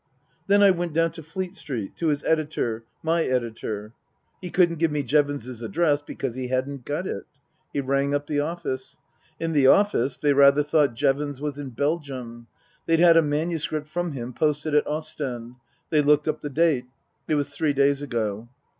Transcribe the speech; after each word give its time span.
Then 0.47 0.63
I 0.63 0.71
went 0.71 0.93
down 0.93 1.11
to 1.11 1.21
Fleet 1.21 1.53
Street, 1.53 1.95
to 1.97 2.07
his 2.07 2.23
editor, 2.23 2.85
my 3.03 3.21
Book 3.21 3.29
I: 3.29 3.33
My 3.33 3.33
Book 3.35 3.43
57 3.43 3.45
editor. 3.45 3.93
He 4.41 4.49
couldn't 4.49 4.79
give 4.79 4.91
me 4.91 5.03
Jevons's 5.03 5.61
address 5.61 6.01
because 6.01 6.33
he 6.33 6.47
hadn't 6.47 6.85
got 6.85 7.05
it. 7.05 7.25
He 7.71 7.81
rang 7.81 8.15
up 8.15 8.25
the 8.25 8.39
office. 8.39 8.97
In 9.39 9.51
the 9.51 9.67
office 9.67 10.17
they 10.17 10.33
rather 10.33 10.63
thought 10.63 10.95
Jevons 10.95 11.39
was 11.39 11.59
in 11.59 11.69
Belgium. 11.69 12.47
They'd 12.87 12.99
had 12.99 13.15
a 13.15 13.21
manuscript 13.21 13.87
from 13.87 14.13
him 14.13 14.33
posted 14.33 14.73
at 14.73 14.87
Ostend. 14.87 15.57
They 15.91 16.01
looked 16.01 16.27
up 16.27 16.41
the 16.41 16.49
date. 16.49 16.85
It 17.27 17.35
was 17.35 17.51
three 17.51 17.73
days 17.73 18.01
ago. 18.01 18.49